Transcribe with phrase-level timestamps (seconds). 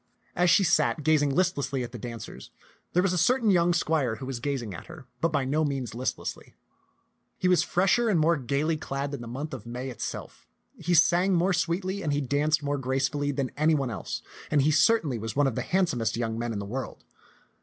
[0.35, 2.49] As she sat, gazing listlessly at the dancers,
[2.93, 5.93] there was a certain young squire who was gazing at her, but by no means
[5.93, 6.55] listlessly.
[7.37, 10.47] He was fresher and more gayly clad than the month of May itself.
[10.75, 14.71] He sang more sweetly and he danced more gracefully than any one else, and he
[14.71, 17.03] certainly was one of the handsomest young men in the world.